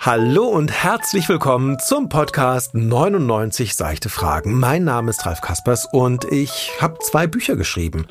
Hallo 0.00 0.44
und 0.44 0.70
herzlich 0.70 1.28
willkommen 1.28 1.80
zum 1.80 2.08
Podcast 2.08 2.72
99 2.72 3.74
seichte 3.74 4.08
Fragen. 4.08 4.54
Mein 4.54 4.84
Name 4.84 5.10
ist 5.10 5.26
Ralf 5.26 5.40
Kaspers 5.40 5.88
und 5.90 6.24
ich 6.30 6.70
habe 6.80 7.00
zwei 7.00 7.26
Bücher 7.26 7.56
geschrieben. 7.56 8.06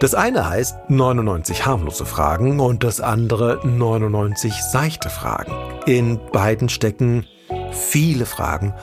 Das 0.00 0.16
eine 0.16 0.48
heißt 0.48 0.90
99 0.90 1.64
harmlose 1.64 2.04
Fragen 2.04 2.58
und 2.58 2.82
das 2.82 3.00
andere 3.00 3.60
99 3.64 4.52
seichte 4.72 5.08
Fragen. 5.08 5.52
In 5.86 6.18
beiden 6.32 6.68
stecken 6.68 7.24
viele 7.70 8.26
Fragen 8.26 8.74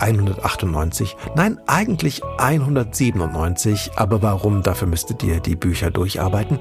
198, 0.00 1.16
nein, 1.36 1.60
eigentlich 1.68 2.20
197, 2.38 3.92
aber 3.94 4.22
warum, 4.22 4.64
dafür 4.64 4.88
müsstet 4.88 5.22
ihr 5.22 5.38
die 5.38 5.54
Bücher 5.54 5.92
durcharbeiten. 5.92 6.58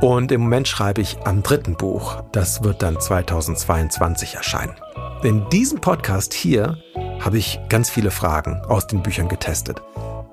Und 0.00 0.30
im 0.30 0.42
Moment 0.42 0.68
schreibe 0.68 1.00
ich 1.00 1.18
am 1.24 1.42
dritten 1.42 1.74
Buch. 1.74 2.22
Das 2.32 2.62
wird 2.62 2.82
dann 2.82 3.00
2022 3.00 4.34
erscheinen. 4.34 4.74
In 5.22 5.48
diesem 5.48 5.80
Podcast 5.80 6.34
hier 6.34 6.76
habe 7.20 7.38
ich 7.38 7.58
ganz 7.68 7.88
viele 7.88 8.10
Fragen 8.10 8.60
aus 8.68 8.86
den 8.86 9.02
Büchern 9.02 9.28
getestet. 9.28 9.82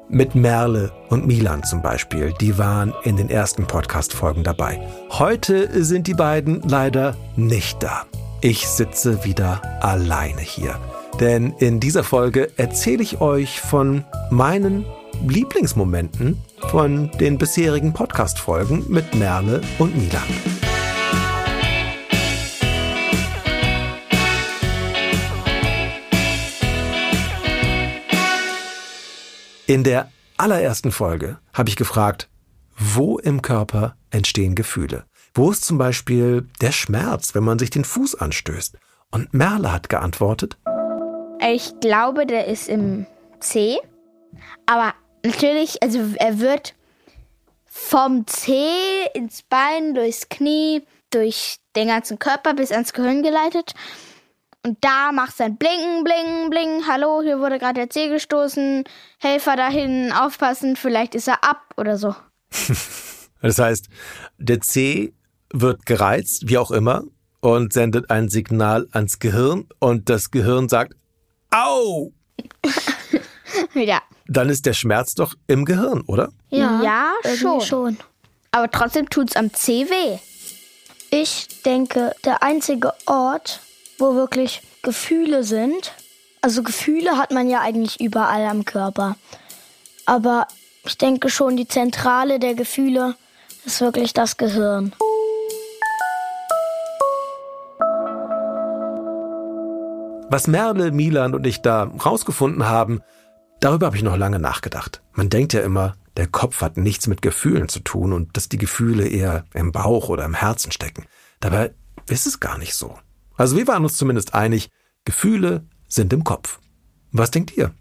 Mit 0.09 0.35
Merle 0.35 0.91
und 1.09 1.25
Milan 1.25 1.63
zum 1.63 1.81
Beispiel, 1.81 2.33
die 2.39 2.57
waren 2.57 2.93
in 3.03 3.15
den 3.15 3.29
ersten 3.29 3.65
Podcast-Folgen 3.65 4.43
dabei. 4.43 4.85
Heute 5.09 5.83
sind 5.83 6.07
die 6.07 6.13
beiden 6.13 6.61
leider 6.67 7.15
nicht 7.37 7.81
da. 7.81 8.05
Ich 8.41 8.67
sitze 8.67 9.23
wieder 9.23 9.61
alleine 9.81 10.41
hier. 10.41 10.77
Denn 11.19 11.53
in 11.59 11.79
dieser 11.79 12.03
Folge 12.03 12.51
erzähle 12.57 13.01
ich 13.01 13.21
euch 13.21 13.61
von 13.61 14.03
meinen 14.29 14.85
Lieblingsmomenten 15.25 16.37
von 16.69 17.11
den 17.19 17.37
bisherigen 17.37 17.93
Podcast-Folgen 17.93 18.85
mit 18.89 19.15
Merle 19.15 19.61
und 19.79 19.95
Milan. 19.95 20.23
In 29.65 29.83
der 29.83 30.11
allerersten 30.37 30.91
Folge 30.91 31.39
habe 31.53 31.69
ich 31.69 31.75
gefragt, 31.75 32.29
wo 32.77 33.17
im 33.17 33.41
Körper 33.41 33.95
entstehen 34.09 34.55
Gefühle? 34.55 35.05
Wo 35.33 35.51
ist 35.51 35.63
zum 35.63 35.77
Beispiel 35.77 36.47
der 36.61 36.71
Schmerz, 36.71 37.33
wenn 37.33 37.43
man 37.43 37.59
sich 37.59 37.69
den 37.69 37.85
Fuß 37.85 38.15
anstößt? 38.15 38.77
Und 39.11 39.33
Merle 39.33 39.71
hat 39.71 39.89
geantwortet, 39.89 40.57
ich 41.45 41.73
glaube, 41.81 42.25
der 42.25 42.47
ist 42.47 42.69
im 42.69 43.05
C. 43.39 43.77
Aber 44.65 44.93
natürlich, 45.23 45.81
also 45.81 45.99
er 46.17 46.39
wird 46.39 46.75
vom 47.65 48.27
Zeh 48.27 49.07
ins 49.13 49.41
Bein, 49.43 49.93
durchs 49.93 50.29
Knie, 50.29 50.83
durch 51.09 51.57
den 51.75 51.87
ganzen 51.87 52.19
Körper 52.19 52.53
bis 52.53 52.71
ans 52.71 52.93
Gehirn 52.93 53.23
geleitet. 53.23 53.73
Und 54.65 54.77
da 54.81 55.11
macht 55.11 55.39
dann 55.39 55.57
Blinken, 55.57 56.03
Blinken, 56.03 56.49
Blinken. 56.49 56.87
Hallo, 56.87 57.21
hier 57.21 57.39
wurde 57.39 57.59
gerade 57.59 57.81
der 57.81 57.89
Zeh 57.89 58.07
gestoßen. 58.07 58.85
Helfer 59.19 59.55
dahin, 59.55 60.13
aufpassen, 60.13 60.75
vielleicht 60.75 61.15
ist 61.15 61.27
er 61.27 61.43
ab 61.43 61.73
oder 61.77 61.97
so. 61.97 62.15
das 63.41 63.59
heißt, 63.59 63.89
der 64.37 64.61
Zeh 64.61 65.13
wird 65.51 65.85
gereizt, 65.85 66.43
wie 66.47 66.57
auch 66.57 66.71
immer, 66.71 67.03
und 67.41 67.73
sendet 67.73 68.09
ein 68.09 68.29
Signal 68.29 68.87
ans 68.91 69.19
Gehirn 69.19 69.67
und 69.79 70.09
das 70.09 70.31
Gehirn 70.31 70.69
sagt, 70.69 70.95
Au! 71.51 72.13
ja. 73.75 74.01
Dann 74.27 74.49
ist 74.49 74.65
der 74.65 74.73
Schmerz 74.73 75.15
doch 75.15 75.35
im 75.47 75.65
Gehirn, 75.65 76.01
oder? 76.07 76.29
Ja, 76.49 76.81
ja 76.83 77.35
schon. 77.35 77.61
schon. 77.61 77.97
Aber 78.51 78.69
trotzdem 78.69 79.09
tut's 79.09 79.35
am 79.35 79.53
C 79.53 79.87
weh. 79.89 80.17
Ich 81.11 81.47
denke, 81.63 82.15
der 82.25 82.43
einzige 82.43 82.93
Ort, 83.05 83.59
wo 83.97 84.15
wirklich 84.15 84.61
Gefühle 84.81 85.43
sind, 85.43 85.93
also 86.41 86.63
Gefühle 86.63 87.17
hat 87.17 87.31
man 87.31 87.49
ja 87.49 87.61
eigentlich 87.61 88.01
überall 88.01 88.45
am 88.45 88.65
Körper. 88.65 89.15
Aber 90.05 90.47
ich 90.85 90.97
denke 90.97 91.29
schon, 91.29 91.55
die 91.55 91.67
Zentrale 91.67 92.39
der 92.39 92.53
Gefühle 92.53 93.15
ist 93.65 93.79
wirklich 93.79 94.13
das 94.13 94.37
Gehirn. 94.37 94.93
Was 100.29 100.47
Merle, 100.47 100.91
Milan 100.91 101.35
und 101.35 101.45
ich 101.45 101.61
da 101.61 101.83
rausgefunden 101.83 102.67
haben, 102.67 103.01
darüber 103.63 103.87
habe 103.87 103.97
ich 103.97 104.03
noch 104.03 104.17
lange 104.17 104.39
nachgedacht. 104.39 105.01
Man 105.13 105.29
denkt 105.29 105.53
ja 105.53 105.61
immer, 105.61 105.95
der 106.17 106.27
Kopf 106.27 106.61
hat 106.61 106.77
nichts 106.77 107.07
mit 107.07 107.21
Gefühlen 107.21 107.69
zu 107.69 107.79
tun 107.79 108.13
und 108.13 108.35
dass 108.37 108.49
die 108.49 108.57
Gefühle 108.57 109.07
eher 109.07 109.45
im 109.53 109.71
Bauch 109.71 110.09
oder 110.09 110.25
im 110.25 110.33
Herzen 110.33 110.71
stecken. 110.71 111.05
Dabei 111.39 111.73
ist 112.07 112.27
es 112.27 112.39
gar 112.39 112.57
nicht 112.57 112.75
so. 112.75 112.97
Also 113.35 113.57
wir 113.57 113.67
waren 113.67 113.83
uns 113.83 113.97
zumindest 113.97 114.33
einig, 114.33 114.69
Gefühle 115.05 115.65
sind 115.87 116.13
im 116.13 116.23
Kopf. 116.23 116.59
Was 117.11 117.31
denkt 117.31 117.55
ihr? 117.57 117.71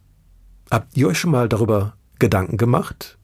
Habt 0.71 0.97
ihr 0.97 1.09
euch 1.09 1.19
schon 1.19 1.31
mal 1.31 1.49
darüber 1.49 1.97
Gedanken 2.19 2.57
gemacht? 2.57 3.19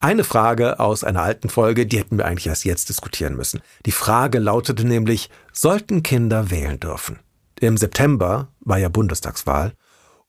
Eine 0.00 0.24
Frage 0.24 0.80
aus 0.80 1.02
einer 1.04 1.22
alten 1.22 1.48
Folge, 1.48 1.86
die 1.86 1.98
hätten 1.98 2.18
wir 2.18 2.26
eigentlich 2.26 2.46
erst 2.46 2.64
jetzt 2.64 2.88
diskutieren 2.88 3.36
müssen. 3.36 3.60
Die 3.86 3.92
Frage 3.92 4.38
lautete 4.38 4.86
nämlich, 4.86 5.30
sollten 5.52 6.02
Kinder 6.02 6.50
wählen 6.50 6.78
dürfen? 6.78 7.18
Im 7.60 7.76
September 7.76 8.48
war 8.60 8.78
ja 8.78 8.88
Bundestagswahl. 8.88 9.72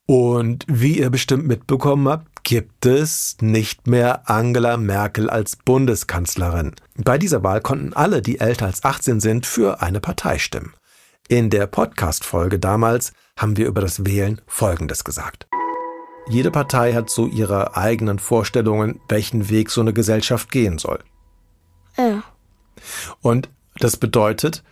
Und 0.08 0.66
wie 0.68 1.00
ihr 1.00 1.10
bestimmt 1.10 1.48
mitbekommen 1.48 2.08
habt, 2.08 2.44
gibt 2.44 2.86
es 2.86 3.38
nicht 3.42 3.88
mehr 3.88 4.30
Angela 4.30 4.78
Merkel 4.78 5.32
als 5.32 5.56
Bundeskanzlerin. 5.56 6.76
Bei 6.96 7.18
dieser 7.18 7.42
Wahl 7.42 7.60
konnten 7.62 7.94
alle, 7.94 8.22
die 8.22 8.40
älter 8.40 8.68
als 8.68 8.84
18 8.84 9.20
sind, 9.20 9.48
für 9.48 9.82
eine 9.82 10.00
Partei 10.00 10.38
stimmen. 10.38 10.74
In 11.28 11.50
der 11.50 11.66
Podcast-Folge 11.66 12.60
damals 12.60 13.14
haben 13.36 13.58
wir 13.58 13.66
über 13.66 13.82
das 13.82 14.06
Wählen 14.06 14.42
Folgendes 14.46 15.04
gesagt. 15.04 15.48
Jede 16.28 16.52
Partei 16.52 16.94
hat 16.94 17.10
so 17.10 17.26
ihre 17.26 17.76
eigenen 17.76 18.20
Vorstellungen, 18.20 19.00
welchen 19.10 19.50
Weg 19.50 19.72
so 19.72 19.82
eine 19.82 19.94
Gesellschaft 19.94 20.52
gehen 20.52 20.78
soll. 20.78 21.00
Ja. 21.98 22.24
Und 23.22 23.50
das 23.80 23.98
bedeutet, 23.98 24.64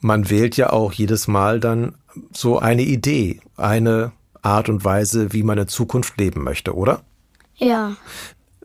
man 0.00 0.30
wählt 0.30 0.56
ja 0.56 0.70
auch 0.70 0.92
jedes 0.92 1.28
Mal 1.28 1.60
dann 1.60 1.94
so 2.32 2.58
eine 2.58 2.82
Idee, 2.82 3.40
eine 3.56 4.12
Art 4.48 4.68
und 4.68 4.84
Weise, 4.84 5.32
wie 5.32 5.42
man 5.42 5.58
in 5.58 5.68
Zukunft 5.68 6.18
leben 6.18 6.42
möchte, 6.42 6.74
oder? 6.74 7.02
Ja. 7.56 7.96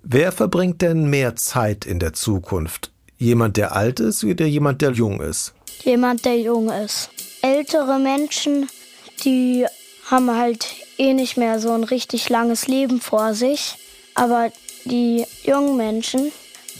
Wer 0.02 0.32
verbringt 0.32 0.82
denn 0.82 1.10
mehr 1.10 1.36
Zeit 1.36 1.86
in 1.86 2.00
der 2.00 2.14
Zukunft? 2.14 2.92
Jemand, 3.18 3.58
der 3.58 3.76
alt 3.76 4.00
ist 4.00 4.24
oder 4.24 4.46
jemand, 4.46 4.82
der 4.82 4.92
jung 4.92 5.22
ist? 5.22 5.54
Jemand, 5.84 6.26
der 6.26 6.40
jung 6.40 6.70
ist. 6.70 7.10
Ältere 7.42 8.00
Menschen, 8.00 8.68
die 9.24 9.66
haben 10.10 10.36
halt 10.36 10.68
eh 10.98 11.14
nicht 11.14 11.38
mehr 11.38 11.60
so 11.60 11.72
ein 11.72 11.84
richtig 11.84 12.30
langes 12.30 12.68
Leben 12.68 13.00
vor 13.00 13.34
sich. 13.34 13.76
Aber 14.16 14.52
die 14.86 15.26
jungen 15.44 15.78
Menschen, 15.78 16.32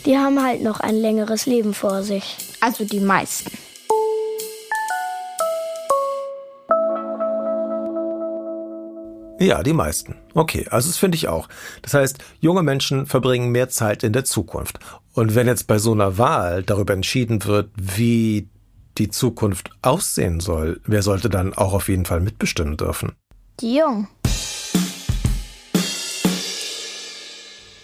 die 0.04 0.18
haben 0.18 0.42
halt 0.42 0.62
noch 0.62 0.80
ein 0.80 0.96
längeres 0.96 1.46
Leben 1.46 1.74
vor 1.74 2.02
sich. 2.02 2.36
Also 2.60 2.84
die 2.84 3.00
meisten. 3.00 3.50
Ja, 9.44 9.62
die 9.62 9.74
meisten. 9.74 10.16
Okay, 10.32 10.66
also 10.70 10.88
das 10.88 10.96
finde 10.96 11.16
ich 11.16 11.28
auch. 11.28 11.48
Das 11.82 11.92
heißt, 11.92 12.18
junge 12.40 12.62
Menschen 12.62 13.04
verbringen 13.04 13.50
mehr 13.50 13.68
Zeit 13.68 14.02
in 14.02 14.14
der 14.14 14.24
Zukunft. 14.24 14.78
Und 15.12 15.34
wenn 15.34 15.46
jetzt 15.46 15.66
bei 15.66 15.78
so 15.78 15.92
einer 15.92 16.16
Wahl 16.16 16.62
darüber 16.62 16.94
entschieden 16.94 17.44
wird, 17.44 17.70
wie 17.76 18.48
die 18.96 19.10
Zukunft 19.10 19.70
aussehen 19.82 20.40
soll, 20.40 20.80
wer 20.86 21.02
sollte 21.02 21.28
dann 21.28 21.52
auch 21.52 21.74
auf 21.74 21.88
jeden 21.88 22.06
Fall 22.06 22.20
mitbestimmen 22.20 22.78
dürfen? 22.78 23.12
Die 23.60 23.76
Jungen. 23.76 24.08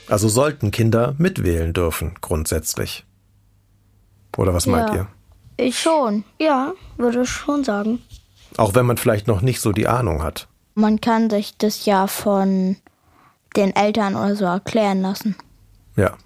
Also 0.08 0.28
sollten 0.28 0.70
Kinder 0.70 1.14
mitwählen 1.18 1.72
dürfen, 1.72 2.14
grundsätzlich. 2.22 3.04
Oder 4.36 4.54
was 4.54 4.64
ja, 4.64 4.72
meint 4.72 4.94
ihr? 4.94 5.08
Ich 5.56 5.78
schon. 5.78 6.24
Ja, 6.40 6.72
würde 6.96 7.22
ich 7.22 7.28
schon 7.28 7.64
sagen. 7.64 8.00
Auch 8.56 8.74
wenn 8.74 8.86
man 8.86 8.96
vielleicht 8.96 9.28
noch 9.28 9.42
nicht 9.42 9.60
so 9.60 9.72
die 9.72 9.86
Ahnung 9.86 10.22
hat. 10.22 10.48
Man 10.74 11.00
kann 11.00 11.30
sich 11.30 11.56
das 11.56 11.84
ja 11.86 12.06
von 12.06 12.76
den 13.56 13.74
Eltern 13.74 14.14
oder 14.14 14.36
so 14.36 14.44
erklären 14.44 15.02
lassen. 15.02 15.36
Ja, 15.96 16.16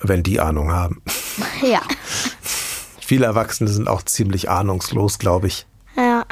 wenn 0.00 0.22
die 0.22 0.40
Ahnung 0.40 0.72
haben. 0.72 1.02
Ja. 1.62 1.80
Viele 3.00 3.26
Erwachsene 3.26 3.70
sind 3.70 3.88
auch 3.88 4.02
ziemlich 4.02 4.50
ahnungslos, 4.50 5.18
glaube 5.18 5.46
ich. 5.46 5.66
Ja. 5.96 6.26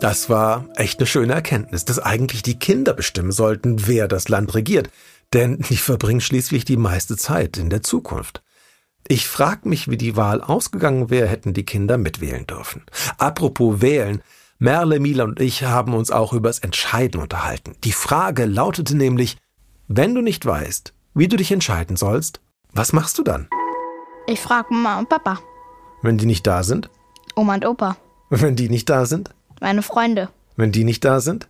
Das 0.00 0.30
war 0.30 0.68
echt 0.76 1.00
eine 1.00 1.06
schöne 1.06 1.32
Erkenntnis, 1.32 1.84
dass 1.84 1.98
eigentlich 1.98 2.42
die 2.42 2.58
Kinder 2.58 2.92
bestimmen 2.92 3.32
sollten, 3.32 3.86
wer 3.86 4.08
das 4.08 4.28
Land 4.28 4.54
regiert. 4.54 4.90
Denn 5.32 5.58
die 5.68 5.76
verbringen 5.76 6.20
schließlich 6.20 6.64
die 6.64 6.76
meiste 6.76 7.16
Zeit 7.16 7.56
in 7.58 7.70
der 7.70 7.82
Zukunft. 7.82 8.42
Ich 9.08 9.26
frage 9.26 9.68
mich, 9.68 9.90
wie 9.90 9.96
die 9.96 10.16
Wahl 10.16 10.40
ausgegangen 10.40 11.10
wäre, 11.10 11.26
hätten 11.26 11.54
die 11.54 11.64
Kinder 11.64 11.98
mitwählen 11.98 12.46
dürfen. 12.46 12.84
Apropos 13.18 13.80
wählen, 13.80 14.22
Merle, 14.62 15.00
Mila 15.00 15.24
und 15.24 15.40
ich 15.40 15.64
haben 15.64 15.92
uns 15.92 16.12
auch 16.12 16.32
übers 16.32 16.60
Entscheiden 16.60 17.20
unterhalten. 17.20 17.74
Die 17.82 17.90
Frage 17.90 18.44
lautete 18.44 18.96
nämlich, 18.96 19.36
wenn 19.88 20.14
du 20.14 20.20
nicht 20.20 20.46
weißt, 20.46 20.94
wie 21.14 21.26
du 21.26 21.36
dich 21.36 21.50
entscheiden 21.50 21.96
sollst, 21.96 22.40
was 22.72 22.92
machst 22.92 23.18
du 23.18 23.24
dann? 23.24 23.48
Ich 24.28 24.38
frage 24.38 24.72
Mama 24.72 25.00
und 25.00 25.08
Papa. 25.08 25.40
Wenn 26.02 26.16
die 26.16 26.26
nicht 26.26 26.46
da 26.46 26.62
sind? 26.62 26.88
Oma 27.34 27.54
und 27.54 27.66
Opa. 27.66 27.96
Wenn 28.30 28.54
die 28.54 28.68
nicht 28.68 28.88
da 28.88 29.04
sind? 29.04 29.30
Meine 29.60 29.82
Freunde. 29.82 30.28
Wenn 30.54 30.70
die 30.70 30.84
nicht 30.84 31.04
da 31.04 31.18
sind? 31.18 31.48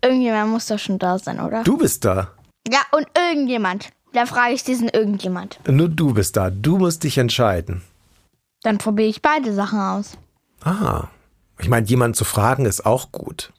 Irgendjemand 0.00 0.52
muss 0.52 0.68
doch 0.68 0.78
schon 0.78 1.00
da 1.00 1.18
sein, 1.18 1.40
oder? 1.40 1.64
Du 1.64 1.76
bist 1.76 2.04
da. 2.04 2.30
Ja, 2.70 2.82
und 2.92 3.08
irgendjemand. 3.18 3.90
Da 4.12 4.24
frage 4.24 4.54
ich 4.54 4.62
diesen 4.62 4.88
irgendjemand. 4.88 5.58
Nur 5.66 5.88
du 5.88 6.14
bist 6.14 6.36
da. 6.36 6.48
Du 6.50 6.78
musst 6.78 7.02
dich 7.02 7.18
entscheiden. 7.18 7.82
Dann 8.62 8.78
probiere 8.78 9.08
ich 9.08 9.20
beide 9.20 9.52
Sachen 9.52 9.80
aus. 9.80 10.16
Ah. 10.62 11.08
Ich 11.62 11.68
meine, 11.68 11.86
jemanden 11.86 12.14
zu 12.14 12.24
fragen 12.24 12.66
ist 12.66 12.84
auch 12.84 13.12
gut. 13.12 13.52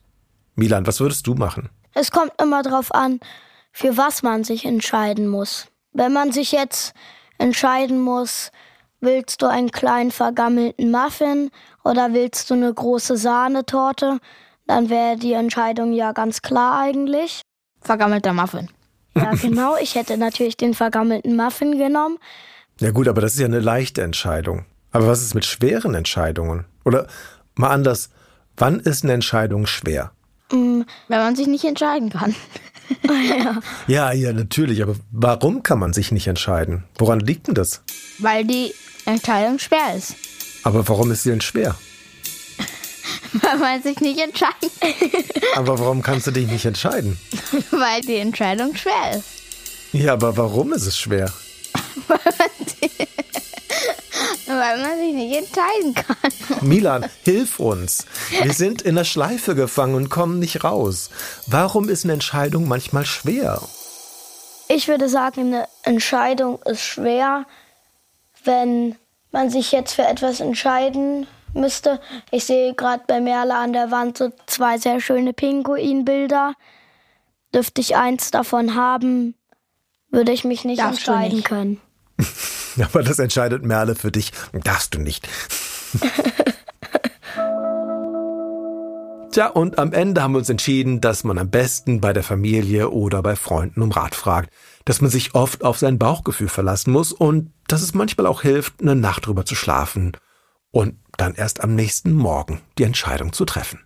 Milan, 0.56 0.86
was 0.86 1.00
würdest 1.00 1.26
du 1.26 1.36
machen? 1.36 1.70
Es 1.94 2.12
kommt 2.12 2.32
immer 2.42 2.62
drauf 2.62 2.94
an, 2.94 3.20
für 3.72 3.98
was 3.98 4.24
man 4.24 4.44
sich 4.44 4.66
entscheiden 4.66 5.28
muss. 5.28 5.68
Wenn 5.94 6.12
man 6.12 6.32
sich 6.32 6.52
jetzt 6.52 6.94
entscheiden 7.38 8.02
muss, 8.02 8.52
willst 9.00 9.42
du 9.42 9.48
einen 9.48 9.72
kleinen 9.72 10.12
vergammelten 10.12 10.92
Muffin 10.92 11.50
oder 11.84 12.14
willst 12.14 12.50
du 12.50 12.56
eine 12.56 12.74
große 12.74 13.18
Sahnetorte, 13.18 14.20
dann 14.68 14.90
wäre 14.90 15.18
die 15.18 15.34
Entscheidung 15.34 15.94
ja 15.94 16.12
ganz 16.12 16.42
klar 16.42 16.80
eigentlich. 16.80 17.42
Vergammelter 17.82 18.34
Muffin. 18.34 18.70
Ja, 19.16 19.32
genau. 19.32 19.78
Ich 19.82 19.96
hätte 19.96 20.18
natürlich 20.18 20.58
den 20.58 20.74
vergammelten 20.74 21.36
Muffin 21.36 21.78
genommen. 21.78 22.18
Ja 22.80 22.92
gut, 22.92 23.08
aber 23.08 23.22
das 23.22 23.34
ist 23.34 23.40
ja 23.40 23.46
eine 23.46 23.60
leichte 23.60 24.02
Entscheidung. 24.02 24.66
Aber 24.92 25.08
was 25.08 25.22
ist 25.22 25.36
mit 25.36 25.46
schweren 25.46 25.96
Entscheidungen? 25.96 26.66
Oder 26.86 27.08
mal 27.56 27.70
anders, 27.70 28.10
wann 28.58 28.80
ist 28.80 29.04
eine 29.04 29.14
Entscheidung 29.14 29.66
schwer? 29.66 30.12
Wenn 30.50 30.86
man 31.08 31.36
sich 31.36 31.48
nicht 31.48 31.66
entscheiden 31.66 32.10
kann. 32.10 32.36
Ja, 33.88 34.12
ja, 34.12 34.34
natürlich. 34.34 34.84
Aber 34.84 34.96
warum 35.12 35.64
kann 35.64 35.80
man 35.80 35.94
sich 35.94 36.12
nicht 36.12 36.28
entscheiden? 36.28 36.84
Woran 36.98 37.22
liegt 37.22 37.48
denn 37.48 37.56
das? 37.56 37.82
Weil 38.20 38.44
die 38.46 38.74
Entscheidung 39.06 39.58
schwer 39.58 39.96
ist. 39.96 40.16
Aber 40.64 40.88
warum 40.88 41.12
ist 41.12 41.24
sie 41.24 41.30
denn 41.30 41.42
schwer? 41.42 41.76
Weil 43.34 43.58
man 43.58 43.82
sich 43.82 44.00
nicht 44.00 44.20
entscheiden 44.20 44.70
Aber 45.56 45.80
warum 45.80 46.02
kannst 46.04 46.28
du 46.28 46.32
dich 46.32 46.48
nicht 46.48 46.66
entscheiden? 46.66 47.18
Weil 47.72 48.02
die 48.02 48.18
Entscheidung 48.18 48.76
schwer 48.76 49.18
ist. 49.18 49.30
Ja, 49.94 50.14
aber 50.14 50.36
warum 50.38 50.74
ist 50.74 50.86
es 50.86 50.98
schwer? 50.98 51.32
Weil 52.08 52.20
man 52.38 52.50
sich 54.98 55.14
nicht 55.14 55.36
entscheiden 55.36 55.94
kann. 55.94 56.68
Milan, 56.68 57.06
hilf 57.24 57.60
uns. 57.60 58.06
Wir 58.42 58.54
sind 58.54 58.82
in 58.82 58.96
der 58.96 59.04
Schleife 59.04 59.56
gefangen 59.56 59.96
und 59.96 60.10
kommen 60.10 60.40
nicht 60.40 60.64
raus. 60.64 61.10
Warum 61.48 61.90
ist 61.90 62.04
eine 62.04 62.14
Entscheidung 62.14 62.68
manchmal 62.68 63.06
schwer? 63.06 63.62
Ich 64.68 64.88
würde 64.88 65.10
sagen, 65.10 65.42
eine 65.54 65.68
Entscheidung 65.84 66.62
ist 66.64 66.82
schwer, 66.82 67.46
wenn 68.44 68.96
man 69.32 69.50
sich 69.50 69.72
jetzt 69.72 69.94
für 69.94 70.04
etwas 70.04 70.40
entscheiden 70.40 71.28
müsste. 71.54 72.00
Ich 72.32 72.46
sehe 72.46 72.74
gerade 72.74 73.04
bei 73.08 73.20
Merle 73.20 73.56
an 73.56 73.74
der 73.74 73.92
Wand 73.92 74.18
so 74.18 74.32
zwei 74.48 74.78
sehr 74.78 75.00
schöne 75.00 75.34
Pinguinbilder. 75.34 76.54
Dürfte 77.54 77.82
ich 77.82 77.96
eins 77.96 78.32
davon 78.32 78.76
haben, 78.76 79.36
würde 80.10 80.32
ich 80.32 80.44
mich 80.44 80.66
nicht 80.66 80.80
Darfst 80.82 81.08
entscheiden 81.08 81.36
nicht. 81.38 81.48
können. 81.48 81.82
Aber 82.82 83.04
das 83.04 83.20
entscheidet 83.20 83.64
Merle 83.64 83.96
für 83.96 84.12
dich. 84.12 84.32
Darfst 84.64 84.94
du 84.94 85.00
nicht. 85.00 85.28
Tja, 89.32 89.48
und 89.48 89.80
am 89.80 89.94
Ende 89.94 90.22
haben 90.22 90.34
wir 90.34 90.38
uns 90.38 90.50
entschieden, 90.50 91.02
dass 91.02 91.24
man 91.24 91.40
am 91.40 91.50
besten 91.50 92.02
bei 92.02 92.14
der 92.14 92.22
Familie 92.22 92.92
oder 92.92 93.24
bei 93.24 93.36
Freunden 93.36 93.82
um 93.82 93.92
Rat 93.92 94.14
fragt, 94.14 94.54
dass 94.86 95.02
man 95.02 95.10
sich 95.10 95.34
oft 95.34 95.64
auf 95.64 95.80
sein 95.80 95.98
Bauchgefühl 95.98 96.50
verlassen 96.50 96.92
muss 96.92 97.12
und 97.12 97.52
dass 97.68 97.82
es 97.82 97.96
manchmal 97.96 98.28
auch 98.28 98.44
hilft, 98.44 98.80
eine 98.80 98.96
Nacht 98.96 99.26
drüber 99.26 99.44
zu 99.44 99.56
schlafen 99.56 100.12
und 100.70 101.00
dann 101.18 101.34
erst 101.34 101.64
am 101.64 101.74
nächsten 101.74 102.14
Morgen 102.14 102.62
die 102.78 102.84
Entscheidung 102.84 103.34
zu 103.34 103.46
treffen. 103.46 103.80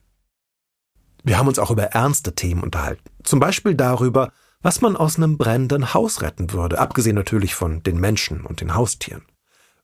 Wir 1.24 1.38
haben 1.38 1.48
uns 1.48 1.60
auch 1.60 1.72
über 1.72 1.84
ernste 1.84 2.36
Themen 2.36 2.62
unterhalten, 2.62 3.04
zum 3.24 3.40
Beispiel 3.40 3.76
darüber, 3.76 4.34
was 4.62 4.82
man 4.82 4.96
aus 4.96 5.18
einem 5.18 5.38
brennenden 5.38 5.94
Haus 5.94 6.22
retten 6.22 6.52
würde, 6.52 6.80
abgesehen 6.80 7.16
natürlich 7.16 7.56
von 7.56 7.84
den 7.84 8.00
Menschen 8.00 8.46
und 8.46 8.62
den 8.62 8.76
Haustieren. 8.76 9.24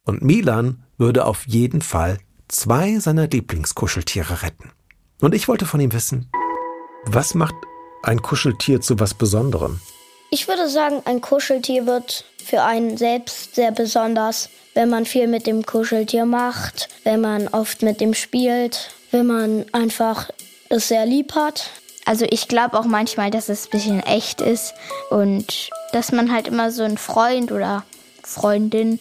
Und 0.03 0.21
Milan 0.21 0.83
würde 0.97 1.25
auf 1.25 1.47
jeden 1.47 1.81
Fall 1.81 2.17
zwei 2.47 2.99
seiner 2.99 3.27
Lieblingskuscheltiere 3.27 4.41
retten. 4.41 4.71
Und 5.21 5.33
ich 5.33 5.47
wollte 5.47 5.65
von 5.65 5.79
ihm 5.79 5.93
wissen, 5.93 6.29
was 7.05 7.33
macht 7.33 7.55
ein 8.03 8.21
Kuscheltier 8.21 8.81
zu 8.81 8.99
was 8.99 9.13
Besonderem? 9.13 9.79
Ich 10.29 10.47
würde 10.47 10.67
sagen, 10.67 11.01
ein 11.05 11.21
Kuscheltier 11.21 11.85
wird 11.85 12.25
für 12.43 12.63
einen 12.63 12.97
selbst 12.97 13.55
sehr 13.55 13.71
besonders, 13.71 14.49
wenn 14.73 14.89
man 14.89 15.05
viel 15.05 15.27
mit 15.27 15.47
dem 15.47 15.65
Kuscheltier 15.65 16.25
macht, 16.25 16.89
wenn 17.03 17.21
man 17.21 17.47
oft 17.47 17.81
mit 17.81 18.01
dem 18.01 18.13
spielt, 18.13 18.91
wenn 19.11 19.27
man 19.27 19.65
einfach 19.71 20.29
es 20.69 20.87
sehr 20.87 21.05
lieb 21.05 21.35
hat. 21.35 21.69
Also 22.05 22.25
ich 22.29 22.47
glaube 22.47 22.77
auch 22.77 22.85
manchmal, 22.85 23.31
dass 23.31 23.49
es 23.49 23.65
ein 23.65 23.71
bisschen 23.71 23.99
echt 24.01 24.41
ist 24.41 24.73
und 25.09 25.69
dass 25.93 26.11
man 26.11 26.31
halt 26.31 26.47
immer 26.47 26.71
so 26.71 26.83
einen 26.83 26.97
Freund 26.97 27.51
oder 27.51 27.83
Freundin 28.23 28.99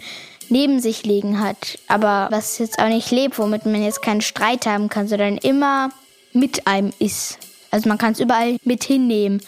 neben 0.48 0.80
sich 0.80 1.04
liegen 1.04 1.40
hat, 1.40 1.78
aber 1.88 2.28
was 2.30 2.58
jetzt 2.58 2.78
auch 2.78 2.88
nicht 2.88 3.10
lebt, 3.10 3.38
womit 3.38 3.64
man 3.64 3.82
jetzt 3.82 4.02
keinen 4.02 4.20
Streit 4.20 4.66
haben 4.66 4.88
kann, 4.88 5.08
sondern 5.08 5.38
immer 5.38 5.90
mit 6.32 6.66
einem 6.66 6.92
ist. 6.98 7.38
Also 7.70 7.88
man 7.88 7.96
kann 7.96 8.12
es 8.12 8.20
überall 8.20 8.58
mit 8.64 8.84
hinnehmen 8.84 9.40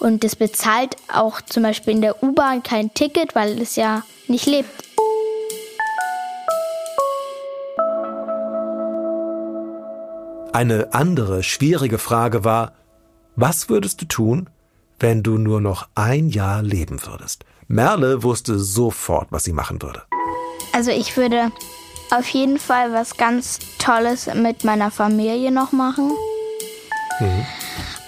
und 0.00 0.24
das 0.24 0.34
bezahlt 0.34 0.96
auch 1.12 1.40
zum 1.40 1.62
Beispiel 1.62 1.94
in 1.94 2.02
der 2.02 2.22
U-Bahn 2.22 2.62
kein 2.62 2.92
Ticket, 2.92 3.36
weil 3.36 3.60
es 3.62 3.76
ja 3.76 4.02
nicht 4.26 4.46
lebt. 4.46 4.68
Eine 10.52 10.88
andere 10.92 11.44
schwierige 11.44 11.98
Frage 11.98 12.42
war, 12.42 12.72
was 13.40 13.68
würdest 13.68 14.00
du 14.02 14.04
tun, 14.04 14.50
wenn 14.98 15.22
du 15.22 15.38
nur 15.38 15.60
noch 15.60 15.88
ein 15.94 16.28
Jahr 16.28 16.60
leben 16.60 17.00
würdest? 17.06 17.44
Merle 17.68 18.24
wusste 18.24 18.58
sofort, 18.58 19.28
was 19.30 19.44
sie 19.44 19.52
machen 19.52 19.80
würde. 19.80 20.02
Also 20.72 20.90
ich 20.90 21.16
würde 21.16 21.52
auf 22.10 22.26
jeden 22.30 22.58
Fall 22.58 22.92
was 22.92 23.16
ganz 23.16 23.60
Tolles 23.78 24.28
mit 24.34 24.64
meiner 24.64 24.90
Familie 24.90 25.52
noch 25.52 25.70
machen. 25.70 26.10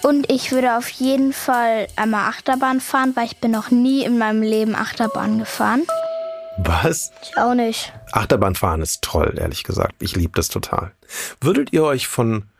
Und 0.03 0.29
ich 0.29 0.51
würde 0.51 0.77
auf 0.77 0.89
jeden 0.89 1.31
Fall 1.31 1.87
einmal 1.95 2.27
Achterbahn 2.27 2.81
fahren, 2.81 3.13
weil 3.15 3.25
ich 3.25 3.37
bin 3.37 3.51
noch 3.51 3.71
nie 3.71 4.03
in 4.03 4.17
meinem 4.17 4.41
Leben 4.41 4.75
Achterbahn 4.75 5.39
gefahren. 5.39 5.83
Was? 6.57 7.11
Ich 7.23 7.37
auch 7.37 7.53
nicht. 7.53 7.93
Achterbahnfahren 8.11 8.81
ist 8.81 9.01
toll, 9.01 9.35
ehrlich 9.37 9.63
gesagt. 9.63 9.95
Ich 9.99 10.15
liebe 10.15 10.33
das 10.35 10.49
total. 10.49 10.91
Würdet 11.39 11.71
ihr 11.71 11.83
euch 11.83 12.07
von 12.07 12.50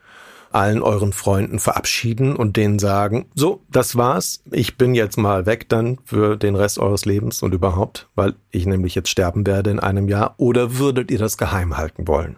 allen 0.54 0.82
euren 0.82 1.14
Freunden 1.14 1.60
verabschieden 1.60 2.36
und 2.36 2.58
denen 2.58 2.80
sagen, 2.80 3.26
so, 3.36 3.62
das 3.70 3.96
war's, 3.96 4.42
ich 4.52 4.78
bin 4.78 4.96
jetzt 4.96 5.18
mal 5.18 5.46
weg 5.46 5.70
dann 5.70 6.00
für 6.06 6.38
den 6.38 6.56
Rest 6.56 6.80
eures 6.80 7.06
Lebens 7.06 7.42
und 7.44 7.54
überhaupt, 7.54 8.08
weil 8.16 8.36
ich 8.52 8.66
nämlich 8.66 8.96
jetzt 8.96 9.10
sterben 9.10 9.46
werde 9.46 9.72
in 9.72 9.80
einem 9.80 10.08
Jahr, 10.08 10.36
oder 10.38 10.78
würdet 10.78 11.12
ihr 11.12 11.20
das 11.20 11.38
geheim 11.38 11.78
halten 11.78 12.08
wollen? 12.08 12.38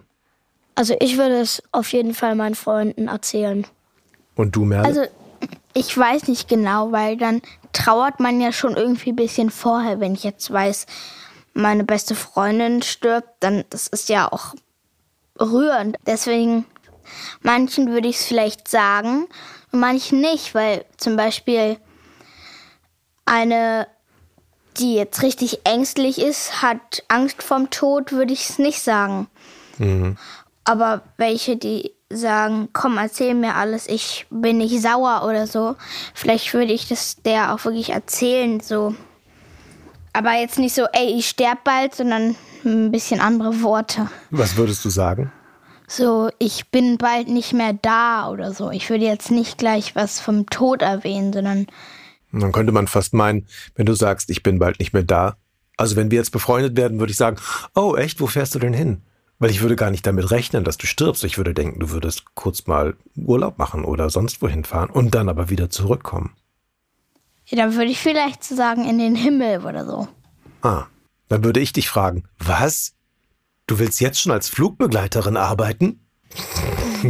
Also 0.74 0.96
ich 1.00 1.18
würde 1.18 1.40
es 1.40 1.62
auf 1.72 1.92
jeden 1.92 2.14
Fall 2.14 2.34
meinen 2.34 2.54
Freunden 2.54 3.08
erzählen. 3.08 3.66
Und 4.34 4.56
du, 4.56 4.64
Merle? 4.64 4.86
Also 4.86 5.02
ich 5.72 5.96
weiß 5.96 6.28
nicht 6.28 6.48
genau, 6.48 6.92
weil 6.92 7.16
dann 7.16 7.42
trauert 7.72 8.20
man 8.20 8.40
ja 8.40 8.52
schon 8.52 8.76
irgendwie 8.76 9.10
ein 9.10 9.16
bisschen 9.16 9.50
vorher, 9.50 10.00
wenn 10.00 10.14
ich 10.14 10.24
jetzt 10.24 10.52
weiß, 10.52 10.86
meine 11.52 11.84
beste 11.84 12.14
Freundin 12.14 12.82
stirbt, 12.82 13.28
dann 13.40 13.64
das 13.70 13.86
ist 13.86 14.08
ja 14.08 14.30
auch 14.30 14.54
rührend. 15.40 15.96
Deswegen 16.06 16.64
manchen 17.42 17.90
würde 17.92 18.08
ich 18.08 18.16
es 18.16 18.24
vielleicht 18.24 18.68
sagen 18.68 19.26
und 19.72 19.80
manchen 19.80 20.20
nicht, 20.20 20.54
weil 20.54 20.84
zum 20.96 21.16
Beispiel 21.16 21.78
eine, 23.26 23.86
die 24.76 24.94
jetzt 24.94 25.22
richtig 25.22 25.60
ängstlich 25.64 26.20
ist, 26.20 26.62
hat 26.62 27.02
Angst 27.08 27.42
vorm 27.42 27.70
Tod, 27.70 28.12
würde 28.12 28.32
ich 28.32 28.48
es 28.50 28.58
nicht 28.58 28.80
sagen. 28.80 29.28
Aber 30.64 31.02
welche, 31.16 31.56
die 31.56 31.92
sagen, 32.10 32.68
komm, 32.72 32.96
erzähl 32.98 33.34
mir 33.34 33.54
alles, 33.54 33.88
ich 33.88 34.26
bin 34.30 34.58
nicht 34.58 34.80
sauer 34.80 35.24
oder 35.26 35.46
so, 35.46 35.76
vielleicht 36.14 36.52
würde 36.54 36.72
ich 36.72 36.88
das 36.88 37.16
der 37.24 37.54
auch 37.54 37.64
wirklich 37.64 37.90
erzählen, 37.90 38.60
so. 38.60 38.94
Aber 40.12 40.32
jetzt 40.34 40.58
nicht 40.58 40.74
so, 40.74 40.84
ey, 40.92 41.18
ich 41.18 41.28
sterb 41.28 41.64
bald, 41.64 41.94
sondern 41.94 42.36
ein 42.64 42.92
bisschen 42.92 43.20
andere 43.20 43.62
Worte. 43.62 44.08
Was 44.30 44.56
würdest 44.56 44.84
du 44.84 44.90
sagen? 44.90 45.32
So, 45.96 46.28
ich 46.40 46.70
bin 46.72 46.98
bald 46.98 47.28
nicht 47.28 47.52
mehr 47.52 47.72
da 47.72 48.28
oder 48.28 48.52
so. 48.52 48.72
Ich 48.72 48.90
würde 48.90 49.04
jetzt 49.04 49.30
nicht 49.30 49.58
gleich 49.58 49.94
was 49.94 50.18
vom 50.18 50.46
Tod 50.46 50.82
erwähnen, 50.82 51.32
sondern 51.32 51.66
Dann 52.32 52.50
könnte 52.50 52.72
man 52.72 52.88
fast 52.88 53.14
meinen, 53.14 53.46
wenn 53.76 53.86
du 53.86 53.94
sagst, 53.94 54.28
ich 54.28 54.42
bin 54.42 54.58
bald 54.58 54.80
nicht 54.80 54.92
mehr 54.92 55.04
da. 55.04 55.36
Also 55.76 55.94
wenn 55.94 56.10
wir 56.10 56.18
jetzt 56.18 56.32
befreundet 56.32 56.76
werden, 56.76 56.98
würde 56.98 57.12
ich 57.12 57.16
sagen, 57.16 57.36
oh 57.76 57.94
echt, 57.94 58.20
wo 58.20 58.26
fährst 58.26 58.56
du 58.56 58.58
denn 58.58 58.72
hin? 58.72 59.02
Weil 59.38 59.50
ich 59.50 59.60
würde 59.60 59.76
gar 59.76 59.92
nicht 59.92 60.04
damit 60.04 60.32
rechnen, 60.32 60.64
dass 60.64 60.78
du 60.78 60.88
stirbst. 60.88 61.22
Ich 61.22 61.36
würde 61.38 61.54
denken, 61.54 61.78
du 61.78 61.90
würdest 61.90 62.34
kurz 62.34 62.66
mal 62.66 62.96
Urlaub 63.16 63.58
machen 63.58 63.84
oder 63.84 64.10
sonst 64.10 64.42
wohin 64.42 64.64
fahren 64.64 64.90
und 64.90 65.14
dann 65.14 65.28
aber 65.28 65.48
wieder 65.48 65.70
zurückkommen. 65.70 66.34
ja, 67.46 67.56
dann 67.56 67.76
würde 67.76 67.92
ich 67.92 68.00
vielleicht 68.00 68.42
so 68.42 68.56
sagen, 68.56 68.84
in 68.84 68.98
den 68.98 69.14
Himmel 69.14 69.64
oder 69.64 69.86
so. 69.86 70.08
Ah, 70.60 70.86
dann 71.28 71.44
würde 71.44 71.60
ich 71.60 71.72
dich 71.72 71.88
fragen, 71.88 72.24
was? 72.38 72.93
Du 73.66 73.78
willst 73.78 74.00
jetzt 74.00 74.20
schon 74.20 74.32
als 74.32 74.48
Flugbegleiterin 74.48 75.36
arbeiten? 75.36 76.00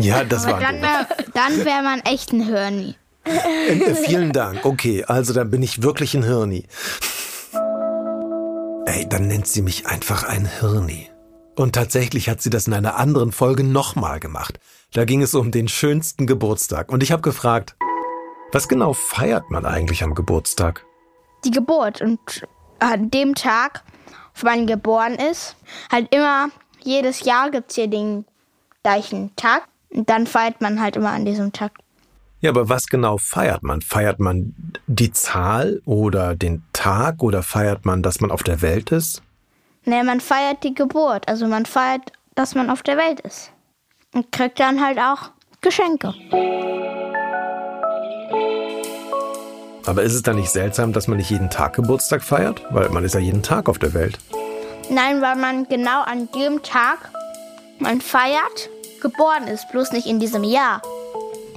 Ja, 0.01 0.25
das 0.25 0.45
war 0.45 0.59
Dann 0.59 0.83
wäre 0.83 1.07
dann 1.35 1.65
wär 1.65 1.83
man 1.83 2.01
echt 2.01 2.33
ein 2.33 2.49
Hörni. 2.49 2.97
Äh, 3.23 3.95
vielen 3.95 4.33
Dank. 4.33 4.65
Okay, 4.65 5.05
also 5.05 5.33
dann 5.33 5.51
bin 5.51 5.63
ich 5.63 5.83
wirklich 5.83 6.15
ein 6.15 6.25
Hirni. 6.25 6.67
Ey, 8.87 9.09
dann 9.09 9.29
nennt 9.29 9.47
sie 9.47 9.63
mich 9.63 9.87
einfach 9.87 10.25
ein 10.25 10.47
Hirni. 10.47 11.11
Und 11.55 11.77
tatsächlich 11.77 12.29
hat 12.29 12.43
sie 12.43 12.51
das 12.51 12.67
in 12.67 12.75
einer 12.75 12.97
anderen 12.97 13.31
Folge 13.31 13.63
nochmal 13.63 14.19
gemacht. 14.19 14.59
Da 14.93 15.05
ging 15.05 15.23
es 15.23 15.37
um 15.37 15.53
den 15.53 15.69
schönsten 15.69 16.27
Geburtstag. 16.27 16.91
Und 16.91 17.05
ich 17.05 17.13
habe 17.13 17.23
gefragt, 17.23 17.77
was 18.51 18.67
genau 18.67 18.95
feiert 18.95 19.49
man 19.49 19.65
eigentlich 19.65 20.03
am 20.03 20.15
Geburtstag? 20.15 20.85
Die 21.45 21.53
Geburt. 21.53 22.01
Und 22.01 22.49
an 22.81 23.11
dem 23.11 23.37
Tag, 23.37 23.85
man 24.43 24.67
geboren 24.67 25.15
ist, 25.15 25.57
halt 25.91 26.15
immer, 26.15 26.49
jedes 26.83 27.21
Jahr 27.21 27.51
gibt 27.51 27.71
es 27.71 27.77
hier 27.77 27.89
den 27.89 28.25
gleichen 28.83 29.35
Tag. 29.37 29.69
Und 29.91 30.11
dann 30.11 30.27
feiert 30.27 30.61
man 30.61 30.81
halt 30.81 30.97
immer 30.97 31.11
an 31.11 31.25
diesem 31.25 31.53
Tag. 31.53 31.73
Ja, 32.41 32.51
aber 32.51 32.69
was 32.69 32.89
genau 32.89 33.17
feiert 33.17 33.63
man? 33.63 33.81
Feiert 33.81 34.21
man 34.21 34.55
die 34.87 35.13
Zahl 35.13 35.81
oder 35.87 36.35
den 36.35 36.63
Tag 36.73 37.23
oder 37.23 37.43
feiert 37.43 37.87
man, 37.87 38.03
dass 38.03 38.21
man 38.21 38.31
auf 38.31 38.43
der 38.43 38.61
Welt 38.61 38.91
ist? 38.91 39.23
Nee, 39.85 40.03
man 40.03 40.21
feiert 40.21 40.63
die 40.65 40.75
Geburt. 40.75 41.29
Also 41.29 41.47
man 41.47 41.65
feiert, 41.65 42.13
dass 42.35 42.55
man 42.55 42.71
auf 42.71 42.83
der 42.83 42.97
Welt 42.97 43.21
ist. 43.21 43.53
Und 44.13 44.31
kriegt 44.33 44.61
dann 44.61 44.85
halt 44.85 44.99
auch 44.99 45.31
Geschenke. 45.61 46.13
Aber 49.87 50.03
ist 50.03 50.15
es 50.15 50.23
dann 50.23 50.37
nicht 50.37 50.51
seltsam, 50.51 50.93
dass 50.93 51.09
man 51.09 51.19
nicht 51.19 51.31
jeden 51.31 51.51
Tag 51.51 51.75
Geburtstag 51.75 52.23
feiert? 52.23 52.63
Weil 52.71 52.89
man 52.89 53.05
ist 53.05 53.15
ja 53.15 53.21
jeden 53.21 53.43
Tag 53.43 53.69
auf 53.69 53.79
der 53.79 53.93
Welt. 53.93 54.19
Nein, 54.89 55.21
weil 55.21 55.37
man 55.37 55.69
genau 55.69 56.03
an 56.03 56.29
dem 56.35 56.63
Tag, 56.63 57.11
man 57.79 58.01
feiert, 58.01 58.71
geboren 59.03 59.47
ist. 59.47 59.69
Bloß 59.71 59.93
nicht 59.93 60.07
in 60.07 60.21
diesem 60.21 60.45
Jahr. 60.45 60.81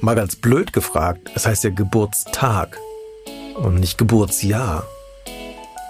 Mal 0.02 0.16
ganz 0.16 0.36
blöd 0.36 0.74
gefragt, 0.74 1.32
es 1.36 1.48
heißt 1.48 1.64
ja 1.64 1.70
Geburtstag 1.72 2.78
und 3.56 3.80
nicht 3.80 3.98
Geburtsjahr. 3.98 4.84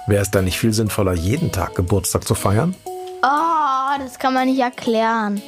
Wäre 0.07 0.21
es 0.21 0.31
dann 0.31 0.45
nicht 0.45 0.57
viel 0.57 0.73
sinnvoller, 0.73 1.13
jeden 1.13 1.51
Tag 1.51 1.75
Geburtstag 1.75 2.25
zu 2.25 2.33
feiern? 2.33 2.75
Oh, 3.21 3.99
das 3.99 4.17
kann 4.19 4.33
man 4.33 4.47
nicht 4.47 4.59
erklären. 4.59 5.41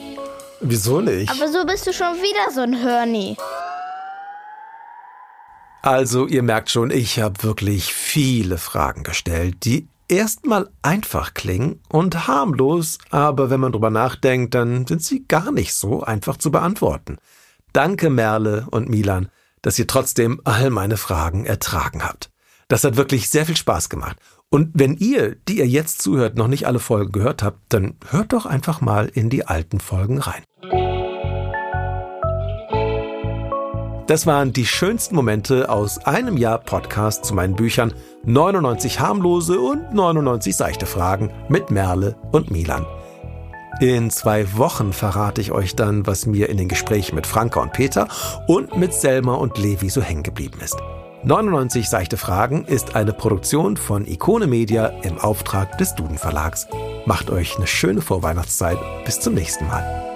Wieso 0.59 0.99
nicht? 0.99 1.31
Aber 1.31 1.47
so 1.47 1.65
bist 1.65 1.87
du 1.87 1.93
schon 1.93 2.15
wieder 2.15 2.51
so 2.53 2.61
ein 2.61 2.83
Hörni. 2.83 3.37
Also, 5.81 6.27
ihr 6.27 6.43
merkt 6.43 6.69
schon, 6.69 6.91
ich 6.91 7.19
habe 7.19 7.43
wirklich 7.43 7.93
viele 7.93 8.57
Fragen 8.57 9.03
gestellt, 9.03 9.63
die 9.63 9.87
erstmal 10.09 10.69
einfach 10.81 11.33
klingen 11.33 11.79
und 11.87 12.27
harmlos, 12.27 12.97
aber 13.11 13.49
wenn 13.49 13.61
man 13.61 13.71
drüber 13.71 13.89
nachdenkt, 13.89 14.55
dann 14.55 14.85
sind 14.85 15.03
sie 15.03 15.25
gar 15.25 15.51
nicht 15.51 15.73
so 15.73 16.03
einfach 16.03 16.35
zu 16.37 16.51
beantworten. 16.51 17.17
Danke, 17.71 18.09
Merle 18.09 18.67
und 18.71 18.89
Milan, 18.89 19.29
dass 19.61 19.79
ihr 19.79 19.87
trotzdem 19.87 20.41
all 20.43 20.69
meine 20.69 20.97
Fragen 20.97 21.45
ertragen 21.45 22.03
habt. 22.03 22.29
Das 22.67 22.83
hat 22.83 22.97
wirklich 22.97 23.29
sehr 23.29 23.45
viel 23.45 23.57
Spaß 23.57 23.89
gemacht. 23.89 24.17
Und 24.49 24.71
wenn 24.73 24.97
ihr, 24.97 25.35
die 25.47 25.59
ihr 25.59 25.67
jetzt 25.67 26.01
zuhört, 26.01 26.35
noch 26.35 26.47
nicht 26.47 26.65
alle 26.65 26.79
Folgen 26.79 27.11
gehört 27.11 27.43
habt, 27.43 27.59
dann 27.69 27.95
hört 28.09 28.33
doch 28.33 28.45
einfach 28.45 28.81
mal 28.81 29.07
in 29.07 29.29
die 29.29 29.45
alten 29.45 29.79
Folgen 29.79 30.17
rein. 30.17 30.43
Das 34.09 34.25
waren 34.25 34.53
die 34.53 34.65
schönsten 34.65 35.13
Momente 35.15 35.69
aus 35.69 35.99
einem 35.99 36.35
Jahr 36.35 36.57
Podcast 36.57 37.25
zu 37.25 37.35
meinen 37.35 37.55
Büchern 37.55 37.93
99 38.25 38.99
harmlose 38.99 39.59
und 39.59 39.93
99 39.93 40.55
seichte 40.55 40.87
Fragen 40.87 41.31
mit 41.47 41.69
Merle 41.69 42.15
und 42.31 42.49
Milan. 42.49 42.87
In 43.79 44.09
zwei 44.09 44.57
Wochen 44.57 44.93
verrate 44.93 45.41
ich 45.41 45.51
euch 45.51 45.75
dann, 45.75 46.07
was 46.07 46.25
mir 46.25 46.49
in 46.49 46.57
den 46.57 46.69
Gesprächen 46.69 47.13
mit 47.13 47.27
Franka 47.27 47.61
und 47.61 47.71
Peter 47.71 48.07
und 48.47 48.75
mit 48.75 48.95
Selma 48.95 49.35
und 49.35 49.59
Levi 49.59 49.91
so 49.91 50.01
hängen 50.01 50.23
geblieben 50.23 50.57
ist. 50.59 50.77
99 51.23 51.87
seichte 51.87 52.17
Fragen 52.17 52.65
ist 52.65 52.95
eine 52.95 53.13
Produktion 53.13 53.77
von 53.77 54.07
Ikone 54.07 54.47
Media 54.47 54.87
im 55.03 55.19
Auftrag 55.19 55.77
des 55.77 55.93
Duden 55.93 56.17
Verlags. 56.17 56.65
Macht 57.05 57.29
euch 57.29 57.57
eine 57.57 57.67
schöne 57.67 58.01
Vorweihnachtszeit. 58.01 58.79
Bis 59.05 59.19
zum 59.19 59.35
nächsten 59.35 59.67
Mal. 59.67 60.09